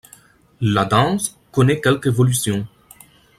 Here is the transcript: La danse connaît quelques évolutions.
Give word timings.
La 0.61 0.85
danse 0.85 1.37
connaît 1.51 1.79
quelques 1.79 2.07
évolutions. 2.07 2.65